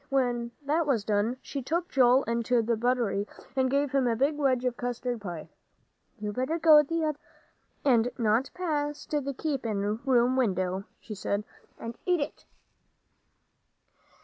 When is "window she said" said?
10.35-11.43